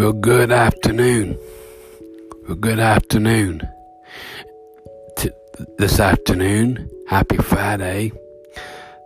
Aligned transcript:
Well, 0.00 0.14
good 0.14 0.50
afternoon. 0.50 1.38
Well, 2.48 2.56
good 2.56 2.78
afternoon. 2.78 3.68
T- 5.18 5.28
this 5.76 6.00
afternoon, 6.00 6.88
happy 7.06 7.36
Friday. 7.36 8.12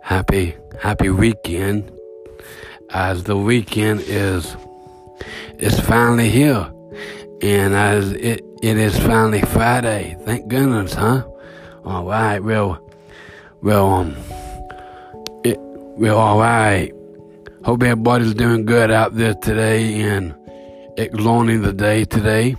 Happy, 0.01 0.55
happy 0.81 1.09
weekend. 1.09 1.91
As 2.91 3.25
the 3.25 3.35
weekend 3.35 4.03
is, 4.07 4.55
is 5.57 5.77
finally 5.81 6.29
here. 6.29 6.71
And 7.41 7.73
as 7.73 8.13
it, 8.13 8.39
it 8.63 8.77
is 8.77 8.97
finally 8.97 9.41
Friday. 9.41 10.15
Thank 10.23 10.47
goodness, 10.47 10.93
huh? 10.93 11.27
All 11.83 12.05
right. 12.05 12.39
Well, 12.39 12.79
well, 13.61 13.89
um, 13.89 14.15
it, 15.43 15.59
well, 15.59 16.17
all 16.17 16.39
right. 16.39 16.93
Hope 17.65 17.83
everybody's 17.83 18.33
doing 18.33 18.63
good 18.63 18.91
out 18.91 19.13
there 19.15 19.33
today 19.33 19.99
and 19.99 20.33
exploring 20.97 21.61
the 21.61 21.73
day 21.73 22.05
today 22.05 22.55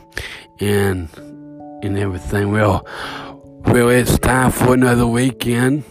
and 0.60 1.08
and 1.82 1.98
everything. 1.98 2.52
Well, 2.52 2.86
well, 3.66 3.88
it's 3.88 4.18
time 4.18 4.50
for 4.50 4.74
another 4.74 5.06
weekend. 5.06 5.84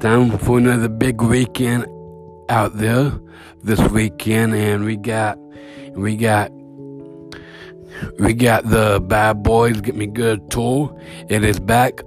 Time 0.00 0.38
for 0.38 0.58
another 0.58 0.88
big 0.88 1.22
weekend 1.22 1.86
out 2.48 2.76
there 2.76 3.12
this 3.62 3.80
weekend, 3.90 4.54
and 4.54 4.84
we 4.84 4.96
got 4.96 5.38
we 5.92 6.16
got 6.16 6.50
we 8.18 8.34
got 8.34 8.68
the 8.68 9.00
Bad 9.00 9.42
Boys 9.42 9.80
Get 9.80 9.94
Me 9.94 10.06
Good 10.06 10.50
tour. 10.50 10.98
It 11.28 11.44
is 11.44 11.60
back. 11.60 12.02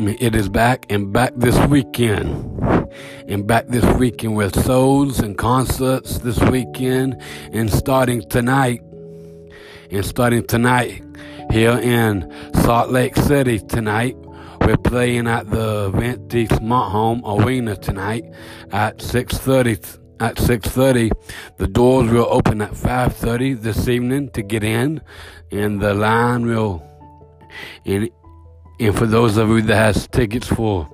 It 0.00 0.34
is 0.34 0.48
back 0.48 0.86
and 0.90 1.12
back 1.12 1.32
this 1.36 1.58
weekend 1.66 2.77
and 3.26 3.46
back 3.46 3.66
this 3.66 3.84
weekend 3.98 4.36
with 4.36 4.64
shows 4.64 5.20
and 5.20 5.36
concerts 5.36 6.18
this 6.18 6.38
weekend 6.50 7.20
and 7.52 7.70
starting 7.72 8.22
tonight 8.28 8.82
and 9.90 10.04
starting 10.04 10.46
tonight 10.46 11.02
here 11.50 11.78
in 11.78 12.30
Salt 12.62 12.90
Lake 12.90 13.16
City 13.16 13.58
tonight. 13.58 14.16
We're 14.60 14.76
playing 14.76 15.26
at 15.26 15.50
the 15.50 15.90
Vivint 15.92 16.56
Smart 16.58 16.92
Home 16.92 17.22
Arena 17.24 17.76
tonight 17.76 18.24
at 18.70 18.98
6:30 18.98 19.98
at 20.20 20.36
6:30 20.36 21.10
the 21.58 21.66
doors 21.66 22.10
will 22.10 22.26
open 22.28 22.60
at 22.60 22.74
5:30 22.74 23.54
this 23.54 23.88
evening 23.88 24.30
to 24.30 24.42
get 24.42 24.64
in 24.64 25.00
and 25.52 25.80
the 25.80 25.94
line 25.94 26.44
will 26.44 26.82
and 27.84 28.10
and 28.80 28.96
for 28.96 29.06
those 29.06 29.36
of 29.36 29.48
you 29.48 29.62
that 29.62 29.76
has 29.76 30.06
tickets 30.08 30.46
for 30.46 30.88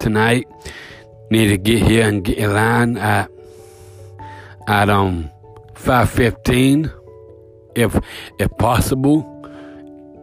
tonight 0.00 0.46
need 1.30 1.48
to 1.48 1.58
get 1.58 1.82
here 1.82 2.06
and 2.06 2.24
get 2.24 2.38
in 2.38 2.52
line 2.52 2.96
at 2.96 3.30
at 4.66 4.88
um 4.88 5.30
5:15 5.74 6.90
if 7.74 7.98
if 8.38 8.50
possible 8.58 9.30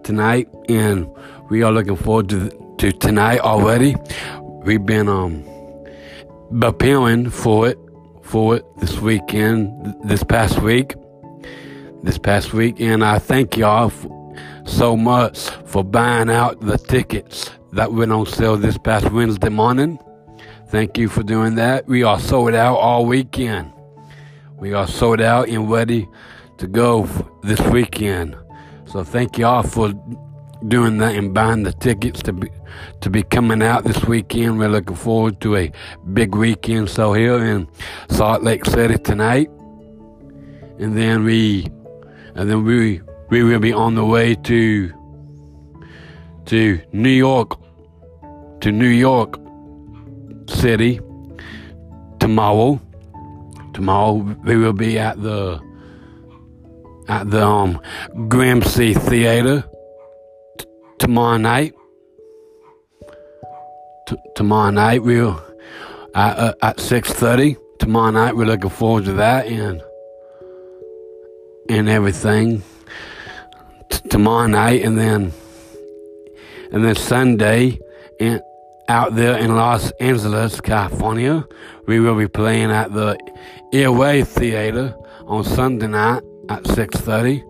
tonight 0.04 0.48
and 0.70 1.08
we 1.50 1.64
are 1.64 1.72
looking 1.72 1.96
forward 1.96 2.30
to 2.30 2.50
to 2.78 2.92
tonight 2.92 3.40
already. 3.40 3.96
We've 4.64 4.86
been 4.86 5.08
um 5.08 5.44
preparing 6.60 7.30
for 7.30 7.70
it 7.70 7.78
for 8.22 8.56
it 8.56 8.66
this 8.78 9.00
weekend 9.00 9.96
this 10.04 10.24
past 10.24 10.62
week 10.62 10.96
this 12.04 12.18
past 12.18 12.54
week 12.54 12.80
and 12.80 13.04
I 13.04 13.20
thank 13.20 13.58
y'all 13.58 13.92
so 14.66 14.98
much 14.98 15.50
for 15.66 15.84
buying 15.84 16.30
out 16.30 16.60
the 16.62 16.78
tickets 16.78 17.52
that 17.74 17.92
went 17.94 18.12
on 18.12 18.26
sale 18.26 18.58
this 18.58 18.78
past 18.78 19.12
Wednesday 19.12 19.50
morning 19.50 20.00
Thank 20.72 20.98
you 20.98 21.10
for 21.10 21.22
doing 21.22 21.56
that. 21.56 21.86
We 21.86 22.04
are 22.04 22.18
sold 22.18 22.54
out 22.54 22.78
all 22.78 23.06
weekend. 23.06 23.74
We 24.58 24.72
are 24.72 24.88
sold 24.88 25.20
out 25.20 25.50
and 25.50 25.70
ready 25.70 26.08
to 26.60 26.66
go 26.66 27.04
this 27.44 27.60
weekend. 27.60 28.38
So 28.86 29.04
thank 29.04 29.38
y'all 29.38 29.64
for 29.64 29.92
doing 30.70 30.98
that 31.00 31.16
and 31.16 31.34
buying 31.34 31.64
the 31.64 31.74
tickets 31.74 32.22
to 32.24 32.32
be 32.32 32.50
to 33.02 33.10
be 33.10 33.22
coming 33.22 33.62
out 33.62 33.84
this 33.84 34.06
weekend. 34.06 34.60
We're 34.60 34.70
looking 34.70 34.96
forward 34.96 35.42
to 35.42 35.58
a 35.58 35.74
big 36.14 36.36
weekend. 36.36 36.90
So 36.90 37.12
here 37.12 37.44
in 37.44 37.68
Salt 38.10 38.42
Lake 38.42 38.64
City 38.64 38.98
tonight, 38.98 39.50
and 40.80 40.98
then 40.98 41.26
we 41.26 41.66
and 42.36 42.50
then 42.50 42.64
we 42.64 43.02
we 43.30 43.44
will 43.44 43.60
be 43.60 43.74
on 43.74 43.96
the 43.96 44.06
way 44.06 44.36
to 44.36 44.94
to 46.46 46.82
New 46.94 47.10
York 47.10 47.60
to 48.62 48.72
New 48.72 48.88
York 48.88 49.41
City 50.52 51.00
tomorrow. 52.20 52.80
Tomorrow 53.74 54.14
we 54.44 54.58
will 54.58 54.74
be 54.74 55.00
at 55.00 55.22
the 55.22 55.60
at 57.08 57.30
the 57.30 57.44
um, 57.46 57.80
Gramercy 58.28 58.94
Theater 58.94 59.64
t- 60.58 60.66
tomorrow 61.00 61.38
night. 61.38 61.74
T- 64.08 64.18
tomorrow 64.36 64.72
night 64.72 65.04
we'll 65.04 65.42
at, 66.14 66.38
uh, 66.38 66.54
at 66.62 66.80
six 66.80 67.12
thirty. 67.12 67.58
Tomorrow 67.80 68.12
night 68.12 68.36
we're 68.36 68.46
looking 68.46 68.70
forward 68.70 69.06
to 69.06 69.14
that 69.14 69.48
and 69.48 69.82
and 71.70 71.90
everything. 71.90 72.62
T- 73.90 74.10
tomorrow 74.10 74.48
night 74.48 74.84
and 74.84 74.98
then 74.98 75.32
and 76.72 76.86
then 76.86 76.96
Sunday 76.96 77.80
and 78.20 78.42
out 78.92 79.16
there 79.16 79.38
in 79.38 79.56
Los 79.56 79.90
Angeles, 80.02 80.60
California. 80.60 81.48
We 81.88 82.02
will 82.02 82.18
be 82.18 82.28
playing 82.28 82.72
at 82.72 82.92
the 82.92 83.18
El 83.72 83.96
Rey 83.96 84.22
Theater 84.26 84.94
on 85.28 85.46
Sunday 85.46 85.88
night 85.88 86.24
at 86.50 86.68
6:30. 86.68 87.42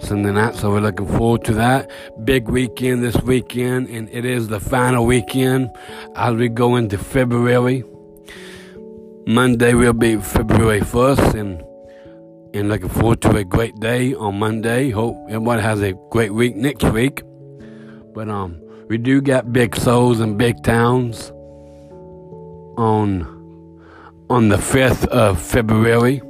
Sunday 0.00 0.32
night, 0.32 0.54
so 0.54 0.70
we're 0.70 0.80
looking 0.80 1.06
forward 1.06 1.44
to 1.44 1.52
that 1.52 1.90
big 2.24 2.48
weekend 2.48 3.02
this 3.02 3.16
weekend, 3.22 3.90
and 3.90 4.08
it 4.10 4.24
is 4.24 4.48
the 4.48 4.58
final 4.58 5.04
weekend 5.04 5.70
as 6.14 6.34
we 6.34 6.48
go 6.48 6.76
into 6.76 6.96
February. 6.96 7.84
Monday 9.26 9.74
will 9.74 9.92
be 9.92 10.16
February 10.16 10.80
1st, 10.80 11.34
and 11.34 11.62
and 12.54 12.70
looking 12.70 12.88
forward 12.88 13.20
to 13.20 13.36
a 13.36 13.44
great 13.44 13.78
day 13.80 14.14
on 14.14 14.38
Monday. 14.38 14.88
Hope 14.90 15.16
everybody 15.28 15.60
has 15.60 15.82
a 15.82 15.92
great 16.10 16.32
week 16.32 16.56
next 16.56 16.84
week. 16.84 17.22
But 18.14 18.30
um, 18.30 18.65
we 18.88 18.98
do 18.98 19.20
got 19.20 19.52
big 19.52 19.74
souls 19.74 20.20
in 20.20 20.36
big 20.36 20.62
towns 20.62 21.30
on 22.78 23.34
on 24.30 24.48
the 24.48 24.56
5th 24.56 25.06
of 25.06 25.40
February. 25.40 26.22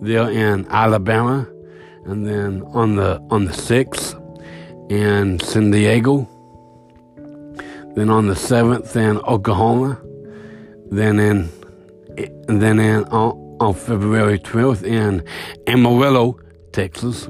They're 0.00 0.30
in 0.30 0.66
Alabama 0.68 1.48
and 2.04 2.26
then 2.26 2.62
on 2.68 2.96
the 2.96 3.20
on 3.30 3.44
the 3.44 3.52
6th 3.52 4.90
in 4.90 5.38
San 5.40 5.70
Diego. 5.70 6.28
Then 7.94 8.10
on 8.10 8.26
the 8.26 8.34
7th 8.34 8.96
in 8.96 9.18
Oklahoma. 9.18 10.00
Then 10.90 11.20
in 11.20 11.48
then 12.48 12.80
in 12.80 13.04
on, 13.04 13.56
on 13.60 13.74
February 13.74 14.40
12th 14.40 14.82
in 14.82 15.24
Amarillo, 15.68 16.40
Texas. 16.72 17.28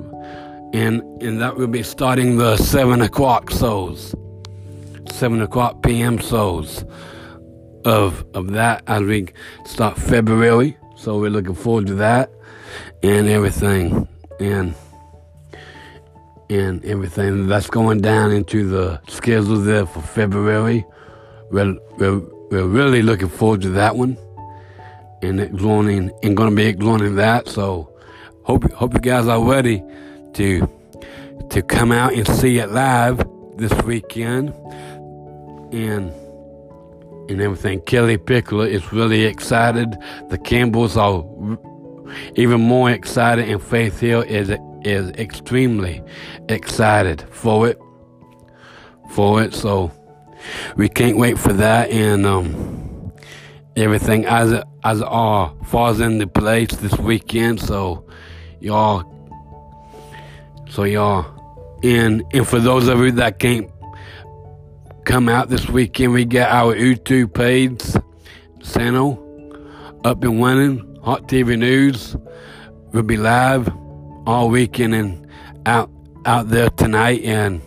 And 0.73 1.03
and 1.23 1.39
that 1.43 1.57
will 1.57 1.67
be 1.67 1.83
starting 1.83 2.39
the 2.39 2.57
7 2.57 3.03
o'clock 3.03 3.51
shows 3.51 4.15
7 5.13 5.41
o'clock 5.43 5.83
p.m. 5.83 6.19
shows 6.19 6.85
of 7.85 8.25
of 8.35 8.53
that 8.53 8.83
as 8.87 9.03
we 9.03 9.29
start 9.65 9.97
February. 9.97 10.77
So 10.97 11.19
we're 11.19 11.31
looking 11.31 11.55
forward 11.55 11.87
to 11.89 11.95
that 11.97 12.31
and 13.03 13.29
everything 13.29 14.09
and 14.41 14.75
and 16.51 16.85
everything 16.85 17.47
that's 17.47 17.69
going 17.69 18.01
down 18.01 18.33
into 18.33 18.69
the 18.69 19.01
schedule 19.09 19.57
there 19.57 19.87
for 19.87 20.01
February. 20.01 20.85
We're, 21.51 21.77
we're, 21.99 22.21
we're 22.51 22.67
really 22.67 23.03
looking 23.03 23.29
forward 23.29 23.61
to 23.63 23.71
that 23.71 23.97
one 23.97 24.17
and 25.23 25.41
exploring 25.41 26.11
and 26.23 26.37
going 26.37 26.51
to 26.51 26.57
be 26.57 26.67
exploring 26.67 27.17
that. 27.17 27.49
So 27.49 27.93
hope 28.45 28.71
hope 28.73 28.95
you 28.95 29.01
guys 29.01 29.27
are 29.27 29.43
ready 29.43 29.83
to 30.35 30.69
to 31.51 31.63
come 31.63 31.93
out 31.93 32.15
and 32.15 32.27
see 32.27 32.59
it 32.59 32.71
live 32.71 33.23
this 33.57 33.73
weekend 33.83 34.55
and 35.73 36.13
and 37.29 37.41
everything. 37.43 37.81
Kellie 37.83 38.19
Pickler 38.19 38.69
is 38.69 38.93
really 38.93 39.25
excited. 39.25 39.97
The 40.31 40.39
Campbells 40.39 40.97
are 40.97 41.23
even 42.37 42.61
more 42.61 42.91
excited, 42.91 43.49
and 43.49 43.63
Faith 43.63 44.01
Hill 44.01 44.23
is 44.23 44.51
is 44.83 45.11
extremely 45.13 46.03
excited 46.49 47.23
for 47.31 47.69
it. 47.69 47.79
For 49.11 49.43
it, 49.43 49.55
so 49.55 49.91
we 50.77 50.89
can't 50.89 51.17
wait 51.17 51.39
for 51.39 51.53
that, 51.55 51.91
and 51.91 52.27
um, 52.27 53.13
everything 53.77 54.27
as 54.27 54.63
as 54.85 55.03
all 55.03 55.57
falls 55.65 56.01
into 56.01 56.27
place 56.27 56.71
this 56.77 56.97
weekend. 56.99 57.61
So 57.61 58.07
y'all, 58.61 59.05
so 60.69 60.85
y'all, 60.85 61.27
and 61.83 62.23
and 62.33 62.47
for 62.47 62.59
those 62.59 62.89
of 62.89 63.01
you 63.01 63.13
that 63.13 63.39
can't 63.39 63.71
come 65.09 65.27
out 65.27 65.49
this 65.49 65.67
weekend. 65.71 66.13
We 66.13 66.27
got 66.27 66.51
our 66.51 66.75
YouTube 66.75 67.33
page, 67.33 67.81
Sano, 68.63 69.15
up 70.05 70.23
and 70.23 70.39
running. 70.39 71.01
Hot 71.03 71.27
TV 71.27 71.59
News 71.59 72.15
will 72.93 73.05
be 73.05 73.17
live 73.17 73.71
all 74.27 74.51
weekend 74.51 74.95
and 74.95 75.27
out 75.65 75.91
out 76.27 76.51
there 76.51 76.69
tonight 76.69 77.23
and 77.23 77.63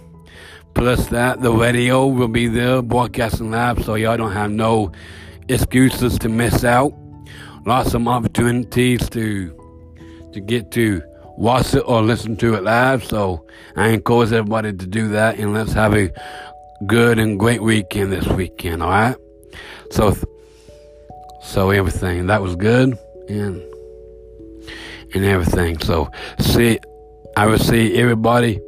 plus 0.76 1.08
that 1.08 1.42
the 1.42 1.52
radio 1.52 2.06
will 2.06 2.28
be 2.28 2.48
there 2.48 2.84
broadcasting 2.84 3.50
live 3.50 3.84
so 3.84 3.96
y'all 3.96 4.18
don't 4.18 4.34
have 4.34 4.52
no 4.52 4.92
excuses 5.50 6.20
to 6.20 6.30
miss 6.30 6.64
out 6.64 6.94
lots 7.66 7.96
of 7.96 8.08
opportunities 8.08 9.10
to 9.10 9.50
to 10.32 10.40
get 10.40 10.70
to 10.72 11.02
watch 11.38 11.74
it 11.74 11.84
or 11.88 12.04
listen 12.04 12.36
to 12.36 12.54
it 12.54 12.64
live 12.64 13.04
so 13.04 13.44
i 13.76 13.88
encourage 13.88 14.32
everybody 14.32 14.72
to 14.72 14.86
do 14.86 15.08
that 15.08 15.40
and 15.40 15.54
let's 15.54 15.74
have 15.74 15.96
a 15.96 16.12
good 16.88 17.20
and 17.20 17.40
great 17.40 17.62
weekend 17.62 18.12
this 18.12 18.28
weekend 18.28 18.82
all 18.82 18.90
right 18.90 19.16
so 19.92 20.16
so 21.44 21.70
everything 21.70 22.28
that 22.28 22.42
was 22.42 22.56
good 22.56 22.98
and 23.30 23.62
and 25.14 25.26
everything 25.26 25.78
so 25.80 26.10
see 26.40 26.80
I 27.38 27.46
will 27.46 27.60
see 27.60 27.96
everybody 27.96 28.60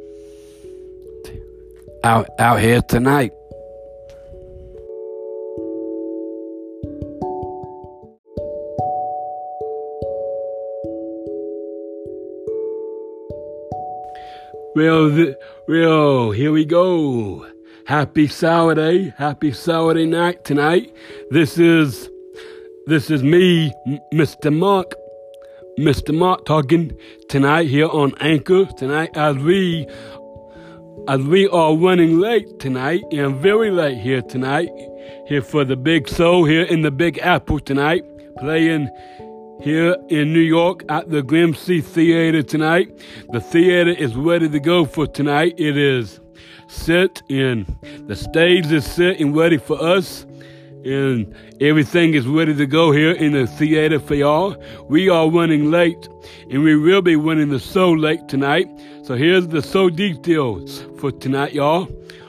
out 2.02 2.28
out 2.38 2.60
here 2.60 2.80
tonight. 2.80 3.32
Well, 14.76 15.10
th- 15.14 15.36
well, 15.68 16.30
here 16.32 16.52
we 16.52 16.64
go. 16.64 17.46
Happy 17.86 18.26
Saturday, 18.28 19.12
happy 19.18 19.52
Saturday 19.52 20.06
night 20.06 20.42
tonight. 20.42 20.90
This 21.30 21.58
is, 21.58 22.08
this 22.86 23.10
is 23.10 23.22
me, 23.22 23.74
Mr. 24.10 24.50
Mark, 24.50 24.94
Mr. 25.78 26.16
Mark 26.16 26.46
talking 26.46 26.96
tonight 27.28 27.68
here 27.68 27.88
on 27.88 28.14
Anchor 28.20 28.64
tonight 28.78 29.10
as 29.14 29.36
we 29.36 29.86
as 31.08 31.20
we 31.24 31.46
are 31.48 31.76
running 31.76 32.20
late 32.20 32.58
tonight 32.58 33.02
and 33.12 33.36
very 33.36 33.70
late 33.70 33.98
here 33.98 34.22
tonight 34.22 34.70
here 35.26 35.42
for 35.42 35.64
the 35.64 35.76
big 35.76 36.08
show 36.08 36.44
here 36.44 36.62
in 36.62 36.80
the 36.80 36.90
Big 36.90 37.18
Apple 37.18 37.60
tonight 37.60 38.02
playing 38.38 38.88
here 39.60 39.96
in 40.08 40.32
New 40.32 40.40
York 40.40 40.84
at 40.88 41.10
the 41.10 41.22
Gramercy 41.22 41.80
Theater 41.82 42.42
tonight. 42.42 42.98
The 43.32 43.40
theater 43.40 43.90
is 43.90 44.14
ready 44.14 44.48
to 44.48 44.60
go 44.60 44.84
for 44.84 45.06
tonight. 45.06 45.54
It 45.58 45.76
is 45.76 46.20
set 46.66 47.22
and 47.28 47.66
the 48.06 48.16
stage 48.16 48.70
is 48.72 48.84
set 48.84 49.20
and 49.20 49.36
ready 49.36 49.58
for 49.58 49.80
us 49.82 50.26
and 50.84 51.34
everything 51.60 52.14
is 52.14 52.26
ready 52.26 52.54
to 52.54 52.66
go 52.66 52.92
here 52.92 53.12
in 53.12 53.32
the 53.32 53.46
theater 53.46 53.98
for 53.98 54.14
y'all. 54.14 54.54
We 54.88 55.08
are 55.08 55.30
running 55.30 55.70
late, 55.70 56.08
and 56.50 56.62
we 56.62 56.76
will 56.76 57.00
be 57.00 57.16
running 57.16 57.48
the 57.48 57.58
show 57.58 57.90
late 57.92 58.28
tonight. 58.28 58.68
So 59.02 59.14
here's 59.14 59.48
the 59.48 59.62
show 59.62 59.88
details 59.88 60.84
for 60.98 61.10
tonight, 61.10 61.54
y'all. 61.54 61.88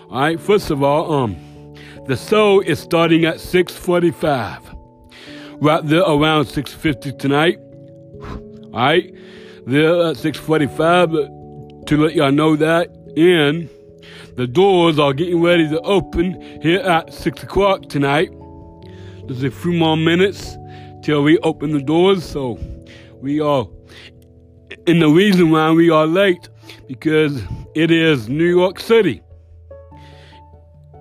All 0.10 0.22
right, 0.22 0.40
first 0.40 0.72
of 0.72 0.84
all, 0.84 1.12
um, 1.12 1.36
the 2.08 2.16
show 2.16 2.62
is 2.62 2.80
starting 2.80 3.26
at 3.26 3.40
6:45, 3.40 4.62
right 5.60 5.86
there 5.86 6.04
around 6.04 6.46
6:50 6.46 7.12
tonight. 7.12 7.60
All 8.22 8.72
right, 8.72 9.14
there 9.68 10.08
at 10.08 10.18
6:45 10.18 11.12
to 11.88 11.98
let 11.98 12.16
y'all 12.16 12.32
know 12.32 12.56
that, 12.56 12.90
and 13.18 13.68
the 14.36 14.48
doors 14.48 15.00
are 15.00 15.14
getting 15.14 15.42
ready 15.42 15.68
to 15.70 15.80
open 15.82 16.42
here 16.62 16.82
at 16.82 17.14
6 17.14 17.44
o'clock 17.44 17.88
tonight. 17.88 18.30
There's 19.28 19.44
a 19.44 19.52
few 19.52 19.74
more 19.74 19.98
minutes 19.98 20.58
till 21.04 21.24
we 21.24 21.38
open 21.40 21.72
the 21.72 21.82
doors, 21.82 22.24
so 22.24 22.60
we 23.22 23.40
are. 23.40 23.68
And 24.88 25.02
the 25.02 25.10
reason 25.10 25.52
why 25.52 25.72
we 25.72 25.90
are 25.90 26.06
late 26.06 26.50
because 26.88 27.42
it 27.76 27.92
is 27.92 28.30
New 28.30 28.46
York 28.46 28.80
City. 28.80 29.22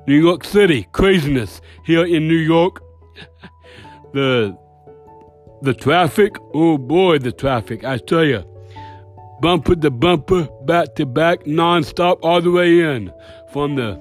New 0.06 0.20
York 0.20 0.44
City 0.44 0.86
craziness 0.92 1.60
here 1.84 2.04
in 2.04 2.28
New 2.28 2.34
York. 2.34 2.80
the 4.12 4.56
the 5.62 5.74
traffic, 5.74 6.36
oh 6.52 6.76
boy, 6.76 7.18
the 7.18 7.32
traffic! 7.32 7.84
I 7.84 7.96
tell 7.96 8.24
you, 8.24 8.44
bumper 9.40 9.76
to 9.76 9.90
bumper, 9.90 10.48
back 10.62 10.94
to 10.96 11.06
back, 11.06 11.44
nonstop, 11.44 12.18
all 12.22 12.40
the 12.40 12.50
way 12.50 12.80
in 12.80 13.12
from 13.52 13.76
the 13.76 13.98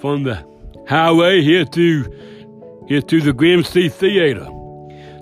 from 0.00 0.24
the 0.24 0.44
highway 0.88 1.42
here 1.42 1.64
to 1.64 2.84
here 2.88 3.02
to 3.02 3.20
the 3.20 3.32
Gramercy 3.32 3.88
Theater. 3.88 4.46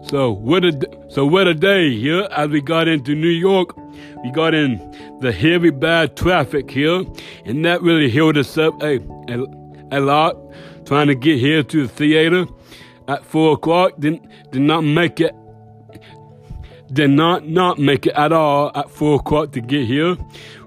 So 0.05 0.33
what 0.33 0.65
a 0.65 0.73
so 1.09 1.25
what 1.25 1.49
a 1.49 1.55
day 1.55 1.97
here 1.97 2.29
as 2.31 2.49
we 2.51 2.61
got 2.61 2.89
into 2.89 3.15
New 3.15 3.29
York. 3.29 3.77
We 4.23 4.31
got 4.31 4.55
in 4.55 4.79
the 5.21 5.33
heavy 5.33 5.71
bad 5.71 6.17
traffic 6.17 6.71
here, 6.71 7.05
and 7.45 7.65
that 7.65 7.83
really 7.83 8.11
held 8.11 8.37
us 8.37 8.57
up 8.59 8.81
a, 8.83 8.99
a, 9.29 9.47
a 9.93 10.01
lot. 10.01 10.37
Trying 10.85 11.07
to 11.07 11.15
get 11.15 11.39
here 11.39 11.63
to 11.63 11.87
the 11.87 11.89
theater 11.89 12.47
at 13.09 13.25
four 13.25 13.55
o'clock 13.55 13.93
didn't 13.99 14.27
did 14.51 14.63
not 14.63 14.83
make 14.83 15.21
it. 15.21 15.35
Did 16.93 17.11
not 17.11 17.49
not 17.49 17.79
make 17.79 18.07
it 18.07 18.15
at 18.15 18.33
all 18.33 18.71
at 18.75 18.91
four 18.91 19.17
o'clock 19.17 19.53
to 19.53 19.61
get 19.61 19.87
here. 19.87 20.17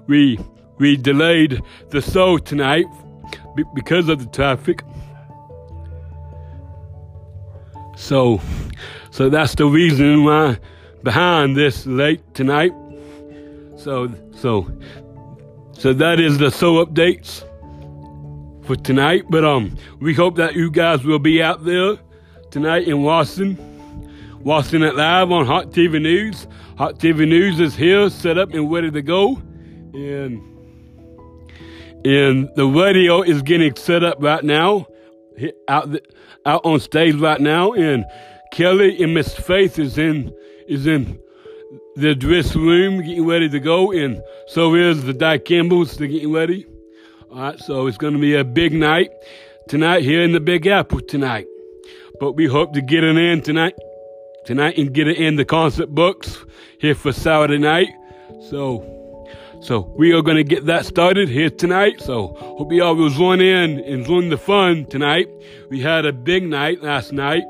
We 0.06 0.38
we 0.78 0.96
delayed 0.96 1.62
the 1.90 2.00
show 2.00 2.38
tonight 2.38 2.86
because 3.74 4.08
of 4.08 4.18
the 4.20 4.26
traffic. 4.26 4.82
So, 7.96 8.40
so 9.10 9.28
that's 9.28 9.56
the 9.56 9.66
reason 9.66 10.24
why 10.24 10.58
behind 11.02 11.56
this 11.56 11.84
late 11.84 12.22
tonight. 12.32 12.72
So, 13.76 14.08
so, 14.36 14.70
so 15.72 15.92
that 15.92 16.20
is 16.20 16.38
the 16.38 16.50
show 16.50 16.84
updates 16.84 17.42
for 18.64 18.76
tonight. 18.76 19.24
But 19.28 19.44
um, 19.44 19.76
we 20.00 20.14
hope 20.14 20.36
that 20.36 20.54
you 20.54 20.70
guys 20.70 21.04
will 21.04 21.18
be 21.18 21.42
out 21.42 21.64
there 21.64 21.98
tonight 22.50 22.86
in 22.86 23.02
Washington, 23.02 23.77
watching 24.40 24.82
it 24.82 24.94
live 24.94 25.30
on 25.30 25.46
Hot 25.46 25.70
TV 25.70 26.00
News. 26.00 26.46
Hot 26.76 26.98
TV 26.98 27.28
News 27.28 27.60
is 27.60 27.74
here, 27.74 28.08
set 28.10 28.38
up 28.38 28.52
and 28.52 28.70
ready 28.70 28.90
to 28.90 29.02
go, 29.02 29.42
and 29.94 30.42
and 32.04 32.48
the 32.54 32.66
radio 32.66 33.22
is 33.22 33.42
getting 33.42 33.74
set 33.74 34.04
up 34.04 34.16
right 34.20 34.44
now 34.44 34.86
out 35.68 35.90
the, 35.90 36.02
out 36.46 36.64
on 36.64 36.80
stage 36.80 37.14
right 37.16 37.40
now, 37.40 37.72
and 37.72 38.04
Kellie 38.52 39.02
and 39.02 39.14
Miss 39.14 39.34
Faith 39.34 39.78
is 39.78 39.98
in 39.98 40.34
is 40.66 40.86
in 40.86 41.18
the 41.96 42.14
dress 42.14 42.54
room 42.54 43.02
getting 43.02 43.26
ready 43.26 43.48
to 43.48 43.60
go, 43.60 43.92
and 43.92 44.20
so 44.46 44.74
is 44.74 45.04
the 45.04 45.12
Di 45.12 45.38
Campbells. 45.38 45.96
They're 45.96 46.08
getting 46.08 46.32
ready. 46.32 46.66
All 47.30 47.38
right, 47.38 47.58
so 47.58 47.86
it's 47.86 47.98
going 47.98 48.14
to 48.14 48.18
be 48.18 48.34
a 48.36 48.44
big 48.44 48.72
night 48.72 49.10
tonight 49.68 50.02
here 50.02 50.22
in 50.22 50.32
the 50.32 50.40
Big 50.40 50.66
Apple 50.66 51.00
tonight. 51.00 51.46
But 52.20 52.32
we 52.32 52.46
hope 52.46 52.72
to 52.72 52.80
get 52.80 53.04
it 53.04 53.16
in 53.16 53.42
tonight, 53.42 53.74
tonight, 54.48 54.78
and 54.78 54.94
get 54.94 55.06
it 55.06 55.18
in 55.18 55.36
the 55.36 55.44
concert 55.44 55.94
books 55.94 56.38
here 56.80 56.94
for 56.94 57.12
Saturday 57.12 57.58
night. 57.58 57.90
So. 58.50 58.94
So 59.60 59.92
we 59.96 60.12
are 60.12 60.22
to 60.22 60.44
get 60.44 60.66
that 60.66 60.86
started 60.86 61.28
here 61.28 61.50
tonight. 61.50 62.00
So 62.00 62.28
hope 62.38 62.72
you 62.72 62.84
all 62.84 62.94
will 62.94 63.10
join 63.10 63.40
in 63.40 63.80
and 63.80 64.06
join 64.06 64.28
the 64.28 64.38
fun 64.38 64.86
tonight. 64.86 65.28
We 65.68 65.80
had 65.80 66.06
a 66.06 66.12
big 66.12 66.44
night 66.44 66.80
last 66.80 67.12
night 67.12 67.42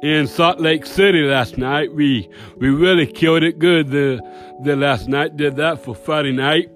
in 0.00 0.28
Salt 0.28 0.60
Lake 0.60 0.86
City 0.86 1.22
last 1.22 1.58
night. 1.58 1.92
We 1.92 2.30
we 2.58 2.68
really 2.68 3.04
killed 3.04 3.42
it 3.42 3.58
good 3.58 3.88
the 3.88 4.20
the 4.62 4.76
last 4.76 5.08
night. 5.08 5.36
Did 5.36 5.56
that 5.56 5.82
for 5.84 5.92
Friday 5.92 6.30
night 6.30 6.70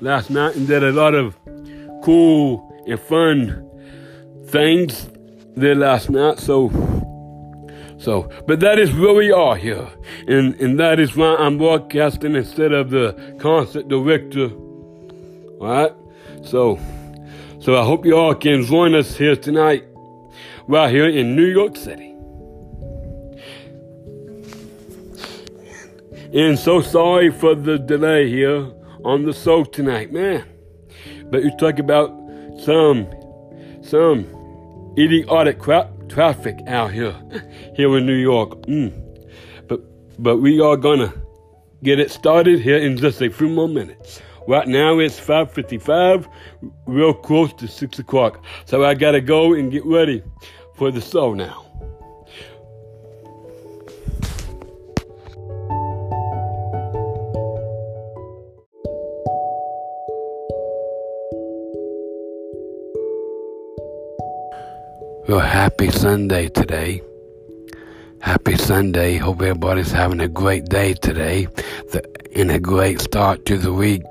last 0.00 0.30
night 0.30 0.56
and 0.56 0.66
did 0.66 0.82
a 0.82 0.92
lot 0.92 1.14
of 1.14 1.36
cool 2.02 2.82
and 2.86 2.98
fun 2.98 3.68
things 4.46 5.10
there 5.54 5.74
last 5.74 6.08
night. 6.08 6.38
So 6.38 6.70
so, 7.98 8.28
but 8.46 8.60
that 8.60 8.78
is 8.78 8.92
where 8.92 9.14
we 9.14 9.32
are 9.32 9.56
here. 9.56 9.88
And, 10.26 10.54
and 10.60 10.78
that 10.80 10.98
is 10.98 11.16
why 11.16 11.36
I'm 11.36 11.58
broadcasting 11.58 12.34
instead 12.34 12.72
of 12.72 12.90
the 12.90 13.36
concert 13.40 13.88
director. 13.88 14.50
All 14.50 15.58
right? 15.60 15.92
So, 16.44 16.78
so 17.60 17.80
I 17.80 17.84
hope 17.84 18.04
you 18.04 18.16
all 18.16 18.34
can 18.34 18.64
join 18.64 18.94
us 18.94 19.16
here 19.16 19.36
tonight, 19.36 19.84
right 20.66 20.90
here 20.90 21.08
in 21.08 21.36
New 21.36 21.46
York 21.46 21.76
City. 21.76 22.10
And 26.34 26.58
so 26.58 26.80
sorry 26.80 27.30
for 27.30 27.54
the 27.54 27.78
delay 27.78 28.28
here 28.28 28.72
on 29.04 29.24
the 29.24 29.32
show 29.32 29.62
tonight, 29.62 30.12
man. 30.12 30.44
But 31.30 31.44
you 31.44 31.56
talk 31.56 31.78
about 31.78 32.10
some, 32.64 33.08
some 33.82 34.26
idiotic 34.98 35.60
crap 35.60 35.93
traffic 36.08 36.58
out 36.66 36.92
here, 36.92 37.14
here 37.76 37.96
in 37.98 38.06
New 38.06 38.14
York. 38.14 38.50
Mm. 38.62 38.92
But 39.68 39.80
but 40.22 40.38
we 40.38 40.60
are 40.60 40.76
gonna 40.76 41.12
get 41.82 41.98
it 41.98 42.10
started 42.10 42.60
here 42.60 42.78
in 42.78 42.96
just 42.96 43.20
a 43.22 43.30
few 43.30 43.48
more 43.48 43.68
minutes. 43.68 44.20
Right 44.46 44.68
now 44.68 44.98
it's 44.98 45.18
5:55, 45.18 46.28
real 46.86 47.14
close 47.14 47.52
to 47.54 47.68
six 47.68 47.98
o'clock. 47.98 48.44
So 48.66 48.84
I 48.84 48.94
gotta 48.94 49.20
go 49.20 49.54
and 49.54 49.72
get 49.72 49.84
ready 49.84 50.22
for 50.76 50.90
the 50.90 51.00
show 51.00 51.34
now. 51.34 51.63
Well, 65.34 65.44
happy 65.44 65.90
Sunday 65.90 66.46
today. 66.46 67.02
Happy 68.20 68.56
Sunday. 68.56 69.16
Hope 69.16 69.42
everybody's 69.42 69.90
having 69.90 70.20
a 70.20 70.28
great 70.28 70.66
day 70.66 70.94
today 70.94 71.48
and 72.36 72.52
a 72.52 72.60
great 72.60 73.00
start 73.00 73.44
to 73.46 73.58
the 73.58 73.72
week 73.72 74.04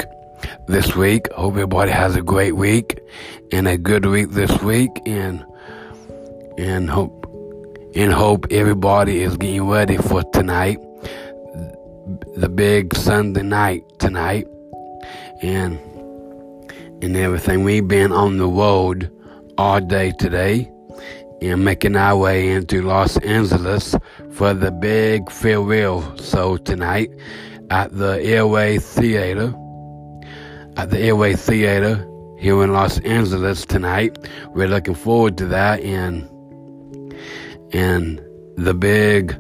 this 0.68 0.98
week. 0.98 1.32
Hope 1.32 1.54
everybody 1.54 1.92
has 1.92 2.18
a 2.18 2.22
great 2.22 2.58
week 2.58 3.00
and 3.54 3.70
a 3.70 3.78
good 3.78 4.06
week 4.06 4.32
this 4.32 4.52
week 4.64 4.92
and 5.06 5.46
and 6.58 6.90
hope 6.90 7.26
and 7.96 8.12
hope 8.12 8.46
everybody 8.52 9.22
is 9.22 9.38
getting 9.38 9.66
ready 9.66 9.96
for 9.96 10.24
tonight 10.34 10.78
the 12.36 12.50
big 12.54 12.94
Sunday 12.98 13.44
night 13.44 13.86
tonight 13.98 14.46
and 15.42 15.80
and 17.02 17.16
everything. 17.16 17.64
We've 17.64 17.88
been 17.88 18.12
on 18.12 18.40
the 18.40 18.48
road 18.48 19.10
all 19.58 19.80
day 19.80 20.12
today 20.20 20.73
and 21.50 21.64
making 21.64 21.96
our 21.96 22.18
way 22.18 22.50
into 22.50 22.82
Los 22.82 23.18
Angeles 23.18 23.96
for 24.32 24.54
the 24.54 24.72
big 24.72 25.30
farewell 25.32 26.18
show 26.18 26.58
tonight 26.58 27.10
at 27.70 27.92
the 27.92 28.36
El 28.36 28.50
Rey 28.50 28.78
Theater. 28.78 29.54
At 30.78 30.90
the 30.90 31.08
El 31.08 31.18
Rey 31.18 31.36
Theater 31.36 32.08
here 32.40 32.62
in 32.64 32.74
Los 32.74 33.00
Angeles 33.00 33.66
tonight. 33.66 34.18
We're 34.50 34.68
looking 34.68 34.96
forward 34.96 35.38
to 35.38 35.46
that 35.48 35.82
and 35.82 36.30
and 37.72 38.22
the 38.58 38.74
big 38.74 39.36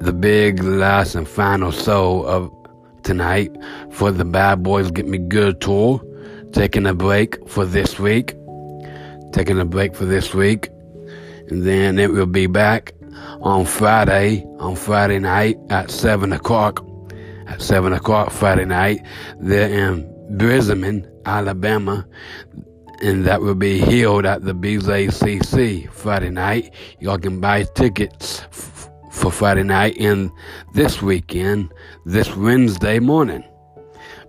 the 0.00 0.12
big 0.12 0.62
last 0.62 1.14
and 1.14 1.26
final 1.26 1.72
show 1.72 2.22
of 2.22 2.50
tonight 3.02 3.56
for 3.90 4.10
the 4.10 4.24
Bad 4.24 4.62
Boys 4.62 4.90
Get 4.90 5.06
Me 5.06 5.18
Good 5.18 5.60
tour. 5.60 6.00
Taking 6.52 6.86
a 6.86 6.94
break 6.94 7.48
for 7.48 7.64
this 7.64 7.98
week. 7.98 8.35
Taking 9.36 9.60
a 9.60 9.66
break 9.66 9.94
for 9.94 10.06
this 10.06 10.32
week. 10.32 10.70
And 11.48 11.66
then 11.66 11.98
it 11.98 12.10
will 12.10 12.24
be 12.24 12.46
back 12.46 12.94
on 13.42 13.66
Friday, 13.66 14.42
on 14.58 14.76
Friday 14.76 15.18
night 15.18 15.58
at 15.68 15.90
7 15.90 16.32
o'clock. 16.32 16.82
At 17.46 17.60
7 17.60 17.92
o'clock 17.92 18.30
Friday 18.30 18.64
night. 18.64 19.04
There 19.38 19.68
in 19.68 20.10
Brisbane, 20.38 21.06
Alabama. 21.26 22.06
And 23.02 23.26
that 23.26 23.42
will 23.42 23.54
be 23.54 23.78
held 23.78 24.24
at 24.24 24.42
the 24.42 24.54
BZCC 24.54 25.92
Friday 25.92 26.30
night. 26.30 26.72
Y'all 27.00 27.18
can 27.18 27.38
buy 27.38 27.64
tickets 27.74 28.40
for 29.12 29.30
Friday 29.30 29.64
night 29.64 29.98
and 30.00 30.30
this 30.72 31.02
weekend, 31.02 31.74
this 32.06 32.34
Wednesday 32.34 33.00
morning. 33.00 33.44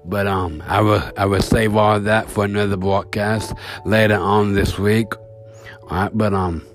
But 0.07 0.25
um, 0.25 0.63
I 0.65 0.81
will 0.81 1.03
I 1.17 1.25
will 1.25 1.41
save 1.41 1.75
all 1.75 1.99
that 1.99 2.29
for 2.29 2.45
another 2.45 2.77
broadcast 2.77 3.53
later 3.85 4.15
on 4.15 4.53
this 4.53 4.79
week. 4.79 5.13
All 5.83 5.89
right, 5.89 6.11
but 6.17 6.33
um, 6.33 6.65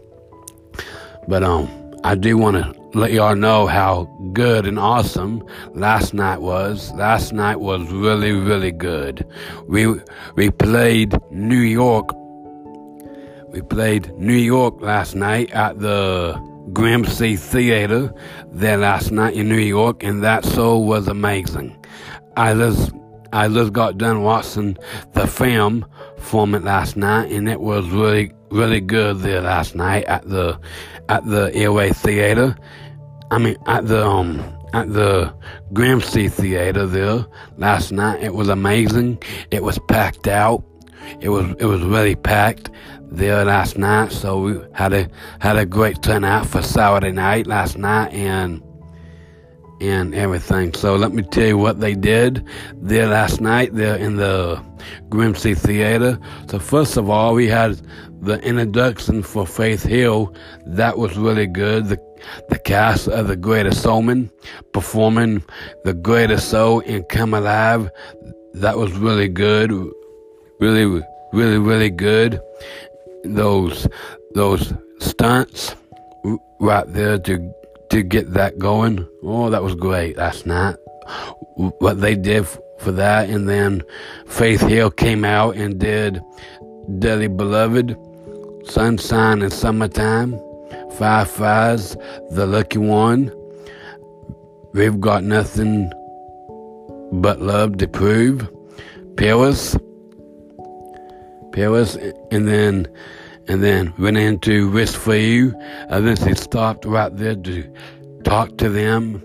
but 1.28 1.42
um, 1.42 1.68
I 2.04 2.14
do 2.14 2.36
want 2.36 2.56
to 2.56 2.82
let 2.94 3.12
y'all 3.12 3.34
know 3.34 3.66
how 3.66 4.04
good 4.34 4.66
and 4.66 4.78
awesome 4.78 5.42
last 5.72 6.12
night 6.12 6.42
was. 6.42 6.92
Last 6.92 7.32
night 7.32 7.56
was 7.56 7.90
really 7.90 8.32
really 8.32 8.72
good. 8.72 9.26
We 9.66 9.94
we 10.36 10.50
played 10.50 11.14
New 11.30 11.60
York. 11.60 12.10
We 13.48 13.62
played 13.62 14.12
New 14.18 14.32
York 14.32 14.80
last 14.80 15.14
night 15.14 15.50
at 15.52 15.78
the 15.78 16.34
Gramercy 16.72 17.36
Theater 17.36 18.12
there 18.50 18.76
last 18.76 19.10
night 19.10 19.34
in 19.34 19.48
New 19.48 19.56
York, 19.56 20.02
and 20.02 20.22
that 20.22 20.44
show 20.44 20.78
was 20.78 21.08
amazing. 21.08 21.76
I 22.36 22.54
just 22.54 22.92
I 23.32 23.48
just 23.48 23.72
got 23.72 23.98
done 23.98 24.22
watching 24.22 24.76
the 25.14 25.26
film 25.26 25.86
from 26.18 26.54
it 26.54 26.64
last 26.64 26.96
night, 26.96 27.32
and 27.32 27.48
it 27.48 27.60
was 27.60 27.88
really 27.88 28.32
really 28.50 28.80
good 28.80 29.18
there 29.20 29.40
last 29.40 29.74
night 29.74 30.04
at 30.04 30.28
the 30.28 30.58
at 31.08 31.26
the 31.26 31.50
El 31.54 31.74
Rey 31.74 31.90
Theater. 31.90 32.56
I 33.30 33.38
mean 33.38 33.56
at 33.66 33.86
the 33.86 34.06
um 34.06 34.40
at 34.74 34.92
the 34.92 35.32
Gramercy 35.72 36.28
Theater 36.28 36.86
there 36.86 37.26
last 37.56 37.92
night. 37.92 38.22
It 38.22 38.34
was 38.34 38.48
amazing. 38.48 39.22
It 39.50 39.62
was 39.62 39.78
packed 39.88 40.28
out. 40.28 40.64
It 41.20 41.30
was 41.30 41.46
it 41.58 41.64
was 41.64 41.82
really 41.82 42.14
packed 42.14 42.70
there 43.00 43.44
last 43.44 43.76
night, 43.76 44.12
so 44.12 44.38
we 44.40 44.60
had 44.72 44.92
a 44.92 45.08
had 45.40 45.56
a 45.56 45.66
great 45.66 46.02
turnout 46.02 46.46
for 46.46 46.62
Saturday 46.62 47.12
night 47.12 47.46
last 47.46 47.76
night 47.76 48.12
and 48.12 48.62
and 49.82 50.14
everything. 50.14 50.72
So 50.74 50.96
let 50.96 51.12
me 51.12 51.22
tell 51.22 51.46
you 51.46 51.58
what 51.58 51.80
they 51.80 51.94
did 51.94 52.46
there 52.76 53.08
last 53.08 53.40
night 53.40 53.74
there 53.74 53.96
in 53.96 54.16
the 54.16 54.62
Gramercy 55.08 55.54
Theater. 55.54 56.18
So 56.48 56.58
first 56.58 56.96
of 56.96 57.10
all, 57.10 57.34
we 57.34 57.48
had 57.48 57.80
the 58.20 58.40
introduction 58.42 59.22
for 59.22 59.46
Faith 59.46 59.82
Hill. 59.82 60.34
That 60.66 60.98
was 60.98 61.16
really 61.16 61.46
good. 61.46 61.86
The 61.86 62.00
the 62.48 62.58
cast 62.60 63.08
of 63.08 63.26
The 63.26 63.36
Greatest 63.36 63.82
Showman 63.82 64.30
performing 64.72 65.42
The 65.82 65.92
Greatest 65.92 66.50
Soul 66.50 66.80
and 66.86 67.08
Come 67.08 67.34
Alive. 67.34 67.90
That 68.54 68.78
was 68.78 68.92
really 68.92 69.26
good. 69.26 69.72
Really, 70.60 71.02
really, 71.32 71.58
really 71.58 71.90
good 71.90 72.40
those 73.24 73.88
those 74.34 74.72
stunts 74.98 75.74
right 76.60 76.86
there 76.92 77.18
to 77.18 77.52
to 77.92 78.02
get 78.02 78.32
that 78.32 78.58
going. 78.58 79.06
Oh, 79.22 79.50
that 79.50 79.62
was 79.62 79.74
great 79.74 80.16
last 80.16 80.46
night. 80.46 80.76
What 81.56 82.00
they 82.00 82.14
did 82.14 82.48
for 82.78 82.90
that, 82.92 83.28
and 83.28 83.46
then 83.46 83.82
Faith 84.26 84.62
Hill 84.62 84.90
came 84.90 85.26
out 85.26 85.56
and 85.56 85.78
did 85.78 86.22
Dearly 86.98 87.28
Beloved, 87.28 87.94
Sunshine 88.64 89.42
and 89.42 89.52
Summertime, 89.52 90.40
Five 90.96 91.30
Fives, 91.30 91.94
The 92.30 92.46
Lucky 92.46 92.78
One. 92.78 93.30
We've 94.72 94.98
got 94.98 95.22
nothing 95.22 95.92
but 97.12 97.42
love 97.42 97.76
to 97.76 97.88
prove. 97.88 98.48
Pillars. 99.18 99.76
Paris, 101.52 101.96
and 102.30 102.48
then 102.48 102.88
and 103.48 103.62
then 103.62 103.92
went 103.98 104.16
into 104.16 104.70
Wish 104.70 104.90
for 104.90 105.16
You, 105.16 105.54
and 105.88 106.06
then 106.06 106.16
she 106.16 106.34
stopped 106.34 106.84
right 106.84 107.14
there 107.16 107.36
to 107.36 107.74
talk 108.24 108.56
to 108.58 108.68
them, 108.68 109.20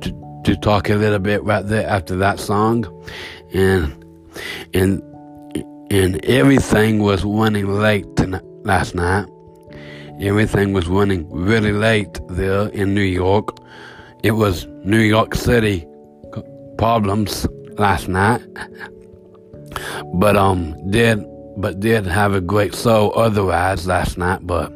to, 0.00 0.42
to 0.44 0.56
talk 0.56 0.88
a 0.88 0.94
little 0.94 1.18
bit 1.18 1.42
right 1.42 1.66
there 1.66 1.88
after 1.88 2.16
that 2.16 2.38
song, 2.40 2.84
and 3.52 4.04
and 4.74 5.02
and 5.90 6.24
everything 6.24 7.00
was 7.00 7.24
running 7.24 7.66
late 7.66 8.06
tonight, 8.16 8.44
last 8.64 8.94
night. 8.94 9.26
Everything 10.20 10.72
was 10.72 10.88
running 10.88 11.28
really 11.30 11.72
late 11.72 12.18
there 12.28 12.68
in 12.68 12.92
New 12.92 13.00
York. 13.00 13.56
It 14.24 14.32
was 14.32 14.66
New 14.84 15.00
York 15.00 15.34
City 15.34 15.86
problems 16.76 17.46
last 17.76 18.08
night 18.08 18.42
but 20.14 20.36
um 20.36 20.74
did 20.90 21.24
but 21.58 21.80
did 21.80 22.06
have 22.06 22.34
a 22.34 22.40
great 22.40 22.74
show 22.74 23.10
otherwise 23.10 23.86
last 23.86 24.16
night 24.16 24.46
but 24.46 24.72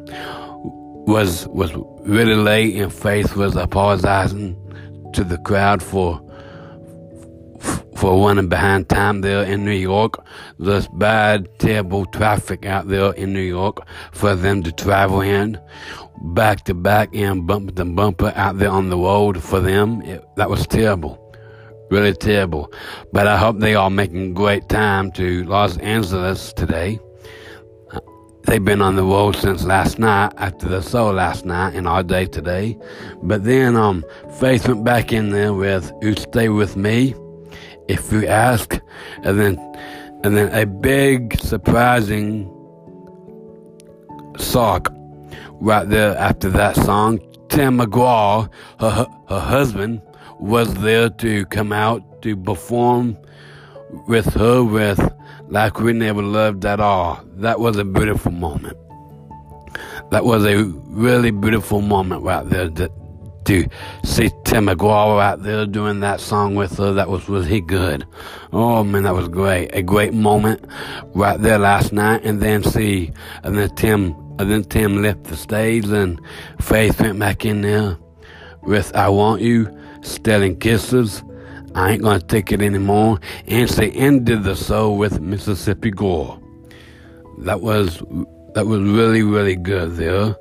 was 1.07 1.47
was 1.47 1.71
really 2.01 2.35
late 2.35 2.75
and 2.75 2.93
Faith 2.93 3.35
was 3.35 3.55
apologizing 3.55 4.55
to 5.13 5.23
the 5.23 5.37
crowd 5.39 5.81
for 5.81 6.19
for 7.95 8.27
running 8.27 8.49
behind 8.49 8.89
time 8.89 9.21
there 9.21 9.43
in 9.43 9.63
New 9.63 9.71
York. 9.71 10.25
There's 10.59 10.89
bad, 10.89 11.47
terrible 11.59 12.05
traffic 12.07 12.65
out 12.65 12.89
there 12.89 13.13
in 13.13 13.31
New 13.31 13.39
York 13.39 13.77
for 14.11 14.35
them 14.35 14.61
to 14.63 14.73
travel 14.73 15.21
in, 15.21 15.57
back 16.21 16.65
to 16.65 16.73
back 16.73 17.15
and 17.15 17.47
bumper 17.47 17.71
to 17.73 17.85
bumper 17.85 18.33
out 18.35 18.57
there 18.57 18.71
on 18.71 18.89
the 18.89 18.97
road 18.97 19.41
for 19.41 19.61
them. 19.61 20.01
It, 20.01 20.21
that 20.35 20.49
was 20.49 20.67
terrible 20.67 21.22
really 21.93 22.13
terrible. 22.13 22.73
But 23.11 23.27
I 23.27 23.37
hope 23.37 23.59
they 23.59 23.75
are 23.75 23.91
making 23.91 24.33
great 24.33 24.67
time 24.67 25.11
to 25.11 25.43
Los 25.43 25.77
Angeles 25.77 26.51
today. 26.53 26.99
They've 28.45 28.63
been 28.63 28.81
on 28.81 28.95
the 28.95 29.03
road 29.03 29.35
since 29.35 29.63
last 29.63 29.99
night, 29.99 30.33
after 30.37 30.67
the 30.67 30.81
show 30.81 31.11
last 31.11 31.45
night, 31.45 31.75
and 31.75 31.87
all 31.87 32.03
day 32.03 32.25
today. 32.25 32.77
But 33.21 33.43
then 33.43 33.75
um, 33.75 34.03
Faith 34.39 34.67
went 34.67 34.83
back 34.83 35.13
in 35.13 35.29
there 35.29 35.53
with 35.53 35.91
"You 36.01 36.15
Stay 36.15 36.49
With 36.49 36.75
Me," 36.75 37.15
if 37.87 38.11
you 38.11 38.27
ask, 38.27 38.79
and 39.23 39.39
then 39.39 39.57
and 40.23 40.35
then 40.35 40.51
a 40.53 40.65
big 40.65 41.39
surprising 41.39 42.49
sock 44.37 44.91
right 45.61 45.87
there 45.87 46.17
after 46.17 46.49
that 46.49 46.75
song. 46.75 47.19
Tim 47.49 47.77
McGraw, 47.77 48.49
her 48.79 49.07
her 49.29 49.39
husband, 49.39 50.01
was 50.43 50.73
there 50.75 51.09
to 51.09 51.45
come 51.45 51.71
out 51.71 52.21
to 52.21 52.35
perform 52.35 53.17
with 54.09 54.25
her 54.33 54.61
with 54.61 54.99
like 55.47 55.79
we 55.79 55.93
never 55.93 56.21
loved 56.21 56.65
at 56.65 56.81
all. 56.81 57.23
That 57.35 57.61
was 57.61 57.77
a 57.77 57.85
beautiful 57.85 58.33
moment. 58.33 58.77
That 60.11 60.25
was 60.25 60.45
a 60.45 60.65
really 60.65 61.31
beautiful 61.31 61.79
moment 61.79 62.23
right 62.23 62.47
there 62.49 62.69
to, 62.69 62.91
to 63.45 63.69
see 64.03 64.31
Tim 64.43 64.65
McGraw 64.67 65.21
out 65.21 65.43
there 65.43 65.65
doing 65.65 66.01
that 66.01 66.19
song 66.19 66.55
with 66.55 66.77
her. 66.77 66.91
That 66.91 67.07
was 67.07 67.29
really 67.29 67.61
good. 67.61 68.05
Oh 68.51 68.83
man, 68.83 69.03
that 69.03 69.15
was 69.15 69.29
great. 69.29 69.69
A 69.73 69.81
great 69.81 70.13
moment 70.13 70.65
right 71.15 71.39
there 71.39 71.57
last 71.57 71.93
night. 71.93 72.25
And 72.25 72.41
then 72.41 72.63
see, 72.63 73.13
and 73.43 73.57
then 73.57 73.73
Tim 73.75 74.13
and 74.39 74.51
then 74.51 74.65
Tim 74.65 75.01
left 75.01 75.23
the 75.23 75.37
stage 75.37 75.87
and 75.87 76.19
Faith 76.59 76.99
went 76.99 77.17
back 77.17 77.45
in 77.45 77.61
there 77.61 77.97
with 78.61 78.93
I 78.93 79.07
Want 79.07 79.41
You, 79.41 79.79
Stealing 80.03 80.57
Kisses. 80.59 81.23
I 81.75 81.91
ain't 81.91 82.03
gonna 82.03 82.19
take 82.19 82.51
it 82.51 82.61
anymore. 82.61 83.19
And 83.47 83.69
she 83.69 83.93
ended 83.95 84.43
the 84.43 84.55
show 84.55 84.91
with 84.91 85.19
Mississippi 85.19 85.91
Girl. 85.91 86.41
That 87.39 87.61
was 87.61 87.99
that 88.53 88.67
was 88.67 88.81
really, 88.81 89.23
really 89.23 89.55
good 89.55 89.95
there. 89.95 90.35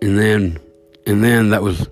And 0.00 0.18
then 0.18 0.58
and 1.06 1.22
then 1.22 1.50
that 1.50 1.62
was 1.62 1.88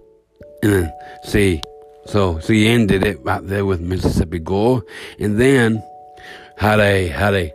and 0.63 0.73
then 0.73 0.93
see 1.25 1.63
so 2.07 2.41
she 2.41 2.67
ended 2.67 3.05
it 3.05 3.23
right 3.23 3.47
there 3.47 3.65
with 3.65 3.81
Mississippi 3.81 4.39
Girl. 4.39 4.83
And 5.19 5.39
then 5.39 5.83
had 6.57 6.81
a 6.81 7.09
had 7.09 7.35
a 7.35 7.53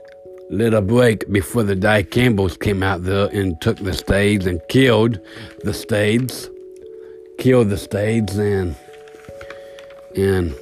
little 0.49 0.81
break 0.81 1.29
before 1.31 1.63
the 1.63 1.75
Die 1.75 2.03
Campbells 2.03 2.57
came 2.57 2.83
out 2.83 3.03
there 3.03 3.27
and 3.27 3.59
took 3.61 3.77
the 3.77 3.93
stage 3.93 4.45
and 4.45 4.61
killed 4.69 5.19
the 5.63 5.73
stage, 5.73 6.33
killed 7.37 7.69
the 7.69 7.77
stage 7.77 8.31
and 8.31 8.75
and 10.15 10.55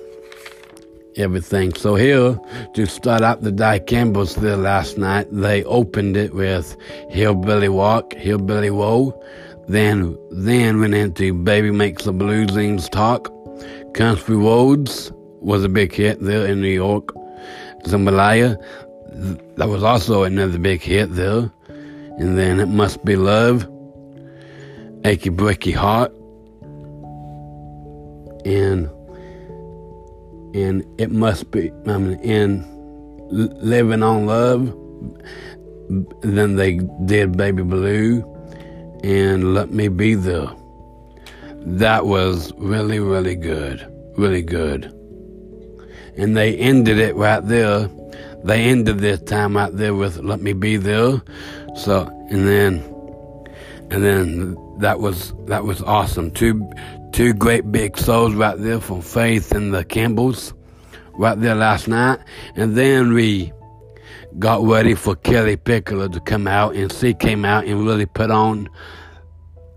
everything. 1.17 1.73
So 1.73 1.95
here 1.95 2.39
to 2.73 2.85
start 2.85 3.21
out 3.21 3.41
the 3.41 3.51
Die 3.51 3.79
Campbells 3.79 4.35
there 4.35 4.57
last 4.57 4.97
night, 4.97 5.27
they 5.31 5.63
opened 5.65 6.17
it 6.17 6.33
with 6.33 6.75
Hillbilly 7.09 7.69
Walk, 7.69 8.13
Hillbilly 8.13 8.69
Woe. 8.69 9.21
Then 9.67 10.17
then 10.31 10.79
went 10.79 10.93
into 10.93 11.33
Baby 11.33 11.71
Makes 11.71 12.03
the 12.03 12.13
Blue 12.13 12.45
Jeans 12.45 12.87
Talk. 12.89 13.31
Country 13.93 14.35
Roads 14.35 15.11
was 15.39 15.63
a 15.63 15.69
big 15.69 15.93
hit 15.93 16.21
there 16.21 16.45
in 16.45 16.61
New 16.61 16.67
York. 16.67 17.09
Jambalaya, 17.83 18.57
that 19.55 19.69
was 19.69 19.83
also 19.83 20.23
another 20.23 20.59
big 20.59 20.81
hit 20.81 21.13
there. 21.15 21.49
And 22.17 22.37
then 22.37 22.59
It 22.59 22.67
Must 22.67 23.03
Be 23.05 23.15
Love, 23.15 23.63
Achy 25.03 25.29
Breaky 25.29 25.73
Heart, 25.73 26.11
and 28.45 28.89
and 30.55 30.83
It 30.99 31.11
Must 31.11 31.51
Be, 31.51 31.71
I 31.85 31.97
mean, 31.97 32.19
and 32.23 32.65
Living 33.29 34.01
on 34.01 34.25
Love. 34.25 34.65
Then 36.21 36.55
they 36.55 36.79
did 37.05 37.37
Baby 37.37 37.63
Blue 37.63 38.23
and 39.03 39.53
Let 39.53 39.71
Me 39.71 39.87
Be 39.87 40.15
There. 40.15 40.49
That 41.57 42.05
was 42.05 42.53
really, 42.57 42.99
really 42.99 43.35
good. 43.35 43.85
Really 44.17 44.41
good. 44.41 44.85
And 46.17 46.37
they 46.37 46.55
ended 46.57 46.97
it 46.99 47.15
right 47.15 47.45
there 47.45 47.89
they 48.45 48.65
ended 48.65 48.99
their 48.99 49.17
time 49.17 49.57
out 49.57 49.75
there 49.75 49.95
with 49.95 50.19
"Let 50.19 50.39
Me 50.39 50.53
Be 50.53 50.77
There," 50.77 51.19
so 51.75 52.05
and 52.29 52.47
then 52.47 52.83
and 53.89 54.03
then 54.03 54.55
that 54.77 54.99
was 54.99 55.33
that 55.47 55.63
was 55.65 55.81
awesome. 55.81 56.29
Two 56.29 56.61
two 57.15 57.33
great 57.33 57.71
big 57.71 57.97
souls 57.97 58.33
right 58.33 58.57
there 58.57 58.81
from 58.81 59.01
Faith 59.01 59.53
and 59.53 59.73
the 59.73 59.85
Campbells, 59.85 60.53
right 61.13 61.39
there 61.39 61.55
last 61.55 61.87
night, 61.87 62.19
and 62.57 62.75
then 62.75 63.13
we 63.13 63.53
got 64.37 64.61
ready 64.61 64.95
for 64.95 65.15
Kellie 65.15 65.55
Pickler 65.55 66.11
to 66.11 66.19
come 66.19 66.45
out, 66.45 66.75
and 66.75 66.91
she 66.91 67.13
came 67.13 67.45
out 67.45 67.63
and 67.67 67.85
really 67.85 68.05
put 68.05 68.31
on 68.31 68.67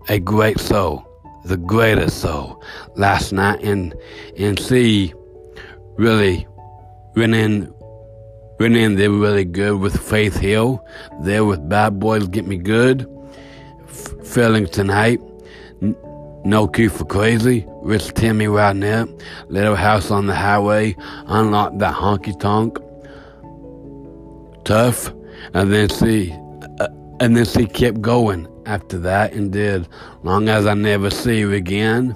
a 0.09 0.19
great 0.19 0.59
soul, 0.59 1.07
the 1.45 1.55
greatest 1.55 2.19
soul 2.19 2.61
last 2.97 3.31
night, 3.31 3.63
and 3.63 3.95
and 4.37 4.59
she 4.59 5.13
really 5.95 6.45
went 7.15 7.35
in 7.35 7.73
Went 8.59 8.75
in 8.75 8.97
there 8.97 9.09
really 9.09 9.45
good 9.45 9.79
with 9.79 9.97
Faith 9.97 10.35
Hill. 10.35 10.85
There 11.21 11.45
with 11.45 11.69
Bad 11.69 11.97
Boys 11.97 12.27
Get 12.27 12.45
Me 12.45 12.57
Good. 12.57 13.07
F- 13.87 14.27
Feeling 14.27 14.67
Tonight. 14.67 15.21
No 16.45 16.67
Cue 16.67 16.89
for 16.89 17.05
Crazy. 17.05 17.65
Rich 17.81 18.13
Timmy 18.13 18.47
now. 18.47 19.07
Little 19.47 19.75
House 19.75 20.11
on 20.11 20.27
the 20.27 20.35
Highway. 20.35 20.95
Unlock 21.27 21.77
that 21.79 21.93
honky 21.93 22.37
tonk. 22.39 22.77
Tough. 24.65 25.13
And 25.53 25.71
then 25.71 25.89
see, 25.89 26.31
uh, 26.79 26.87
and 27.19 27.35
then 27.35 27.45
she 27.45 27.65
kept 27.65 28.01
going 28.01 28.47
after 28.65 28.99
that 28.99 29.33
and 29.33 29.51
did 29.51 29.87
Long 30.23 30.49
as 30.49 30.67
I 30.67 30.73
Never 30.73 31.09
See 31.09 31.39
You 31.39 31.53
Again. 31.53 32.15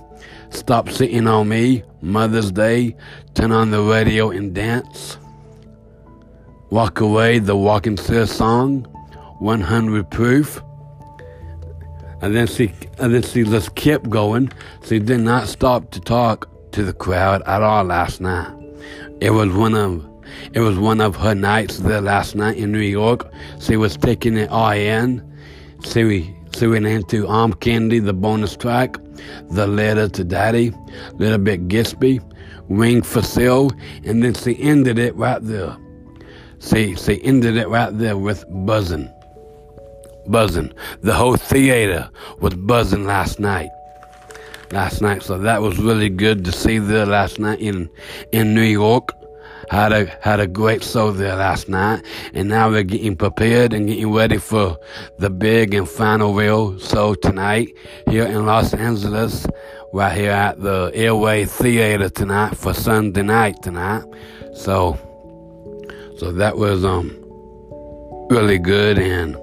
Stop 0.50 0.90
Sitting 0.90 1.28
on 1.28 1.50
Me. 1.50 1.84
Mother's 2.02 2.52
Day. 2.52 2.96
Turn 3.34 3.52
on 3.52 3.72
the 3.72 3.82
radio 3.82 4.30
and 4.30 4.54
dance. 4.54 5.18
Walk 6.70 7.02
Away, 7.02 7.40
the 7.40 7.56
Walking 7.56 7.98
Still 7.98 8.26
song, 8.26 8.82
100 9.40 10.10
Proof. 10.10 10.62
And 12.24 12.34
then 12.34 12.48
she, 12.48 12.72
and 13.00 13.14
then 13.14 13.22
she 13.22 13.44
just 13.44 13.76
kept 13.76 14.10
going. 14.10 14.50
She 14.86 15.00
did 15.00 15.20
not 15.20 15.50
stop 15.50 15.92
to 15.92 16.00
talk 16.00 16.48
to 16.72 16.82
the 16.82 16.94
crowd 16.94 17.42
at 17.46 17.62
all 17.62 17.84
last 17.84 18.22
night. 18.22 18.50
It 19.20 19.32
was 19.32 19.52
one 19.54 19.76
of, 19.76 20.08
it 20.54 20.62
was 20.62 20.80
one 20.80 21.02
of 21.02 21.18
her 21.18 21.36
nights 21.36 21.80
there 21.80 22.00
last 22.00 22.34
night 22.34 22.56
in 22.56 22.72
New 22.72 22.80
York. 22.80 23.30
She 23.60 23.76
was 23.76 23.98
taking 23.98 24.38
it 24.38 24.50
all 24.50 24.72
in. 24.72 25.22
She, 25.84 26.34
she 26.56 26.66
went 26.66 26.86
into 26.86 27.28
Arm 27.28 27.56
Candy, 27.56 28.00
the 28.00 28.14
bonus 28.14 28.56
track, 28.56 28.96
The 29.50 29.68
Letter 29.68 30.08
to 30.08 30.24
Daddy, 30.24 30.72
Little 31.16 31.40
Bit 31.40 31.68
Gypsy, 31.68 32.24
Wing 32.70 33.02
for 33.02 33.22
Sale, 33.22 33.72
and 34.06 34.24
then 34.24 34.34
she 34.34 34.58
ended 34.64 34.98
it 34.98 35.14
right 35.18 35.44
there. 35.44 35.76
She, 36.62 36.94
they 36.94 37.20
ended 37.20 37.58
it 37.58 37.68
right 37.68 37.92
there 37.98 38.16
with 38.16 38.46
buzzing. 38.66 39.12
Buzzing. 40.28 40.74
The 41.02 41.14
whole 41.14 41.36
theater 41.36 42.10
was 42.40 42.54
buzzing 42.56 43.06
last 43.06 43.40
night. 43.40 43.70
Last 44.72 45.02
night. 45.02 45.24
So 45.24 45.38
that 45.38 45.62
was 45.62 45.78
really 45.78 46.10
good 46.10 46.46
to 46.46 46.52
see 46.52 46.80
there 46.80 47.06
last 47.06 47.40
night 47.40 47.60
in 47.60 47.90
in 48.32 48.54
New 48.54 48.62
York. 48.62 49.10
Had 49.70 49.92
a 49.92 50.06
had 50.22 50.40
a 50.40 50.48
great 50.48 50.84
show 50.84 51.12
there 51.12 51.36
last 51.36 51.70
night, 51.70 52.06
and 52.34 52.50
now 52.50 52.70
they're 52.70 52.84
getting 52.84 53.16
prepared 53.16 53.74
and 53.74 53.88
getting 53.88 54.12
ready 54.12 54.38
for 54.38 54.78
the 55.20 55.30
big 55.30 55.74
and 55.74 55.88
final 55.88 56.34
real 56.34 56.78
show 56.80 57.16
tonight 57.16 57.70
here 58.10 58.26
in 58.26 58.46
Los 58.46 58.74
Angeles, 58.74 59.48
right 59.94 60.16
here 60.16 60.32
at 60.32 60.62
the 60.62 60.92
El 60.94 61.24
Rey 61.24 61.46
Theater 61.46 62.10
tonight 62.10 62.58
for 62.58 62.74
Sunday 62.74 63.24
night 63.24 63.62
tonight. 63.64 64.04
So 64.54 64.98
so 66.18 66.32
that 66.32 66.58
was 66.58 66.84
um 66.84 67.12
really 68.30 68.58
good 68.58 68.98
and 69.00 69.38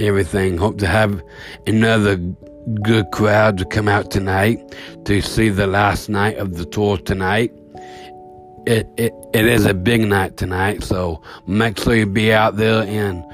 everything. 0.00 0.56
Hope 0.56 0.78
to 0.78 0.86
have 0.86 1.22
another 1.66 2.16
good 2.82 3.10
crowd 3.12 3.58
to 3.58 3.64
come 3.64 3.88
out 3.88 4.10
tonight 4.10 4.58
to 5.04 5.20
see 5.20 5.48
the 5.48 5.66
last 5.66 6.08
night 6.08 6.36
of 6.38 6.56
the 6.56 6.64
tour 6.64 6.98
tonight. 6.98 7.52
It, 8.66 8.88
it 8.96 9.12
it 9.32 9.46
is 9.46 9.64
a 9.64 9.74
big 9.74 10.02
night 10.02 10.36
tonight, 10.36 10.82
so 10.82 11.22
make 11.46 11.78
sure 11.78 11.94
you 11.94 12.06
be 12.06 12.32
out 12.32 12.56
there 12.56 12.82
and 12.82 13.24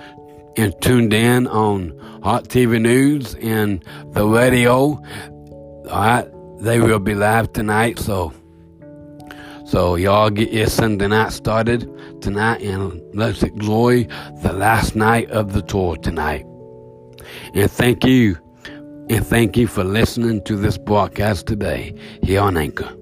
and 0.57 0.75
tuned 0.81 1.13
in 1.13 1.47
on 1.49 1.99
Hot 2.23 2.45
TV 2.45 2.81
News 2.81 3.35
and 3.37 3.85
the 4.13 4.27
radio. 4.27 5.03
All 5.91 6.01
right, 6.01 6.29
they 6.61 6.81
will 6.81 7.01
be 7.01 7.15
live 7.15 7.53
tonight, 7.53 7.99
so 7.99 8.33
so 9.67 9.97
y'all 9.97 10.31
get 10.31 10.53
your 10.53 10.69
Sunday 10.69 11.09
night 11.09 11.33
started 11.33 11.91
tonight 12.23 12.63
and 12.63 13.03
let's 13.13 13.43
enjoy 13.43 14.05
the 14.43 14.53
last 14.53 14.95
night 14.95 15.29
of 15.31 15.55
the 15.55 15.63
tour 15.63 15.97
tonight. 15.97 16.47
And 17.55 17.71
thank 17.71 18.05
you. 18.05 18.39
And 19.09 19.25
thank 19.25 19.57
you 19.57 19.69
for 19.69 19.85
listening 19.85 20.43
to 20.45 20.57
this 20.57 20.79
broadcast 20.79 21.47
today 21.47 21.95
here 22.23 22.41
on 22.41 22.57
Anchor. 22.57 22.93